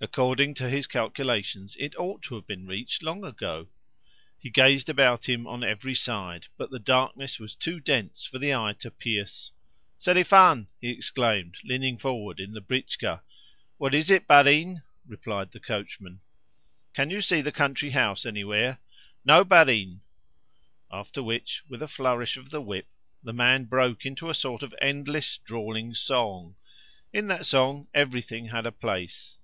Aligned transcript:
According 0.00 0.52
to 0.56 0.68
his 0.68 0.86
calculations, 0.86 1.76
it 1.80 1.98
ought 1.98 2.20
to 2.24 2.34
have 2.34 2.46
been 2.46 2.66
reached 2.66 3.02
long 3.02 3.24
ago. 3.24 3.70
He 4.38 4.50
gazed 4.50 4.90
about 4.90 5.26
him 5.30 5.46
on 5.46 5.64
every 5.64 5.94
side, 5.94 6.44
but 6.58 6.70
the 6.70 6.78
darkness 6.78 7.38
was 7.38 7.56
too 7.56 7.80
dense 7.80 8.26
for 8.26 8.38
the 8.38 8.52
eye 8.54 8.74
to 8.80 8.90
pierce. 8.90 9.50
"Selifan!" 9.96 10.66
he 10.78 10.90
exclaimed, 10.90 11.56
leaning 11.64 11.96
forward 11.96 12.38
in 12.38 12.52
the 12.52 12.60
britchka. 12.60 13.22
"What 13.78 13.94
is 13.94 14.10
it, 14.10 14.26
barin?" 14.28 14.82
replied 15.06 15.52
the 15.52 15.58
coachman. 15.60 16.20
"Can 16.92 17.08
you 17.08 17.22
see 17.22 17.40
the 17.40 17.50
country 17.50 17.88
house 17.92 18.26
anywhere?" 18.26 18.80
"No, 19.24 19.42
barin." 19.42 20.02
After 20.92 21.22
which, 21.22 21.62
with 21.66 21.80
a 21.80 21.88
flourish 21.88 22.36
of 22.36 22.50
the 22.50 22.60
whip, 22.60 22.88
the 23.22 23.32
man 23.32 23.64
broke 23.64 24.04
into 24.04 24.28
a 24.28 24.34
sort 24.34 24.62
of 24.62 24.74
endless, 24.82 25.38
drawling 25.38 25.94
song. 25.94 26.56
In 27.10 27.28
that 27.28 27.46
song 27.46 27.88
everything 27.94 28.48
had 28.48 28.66
a 28.66 28.72
place. 28.72 29.36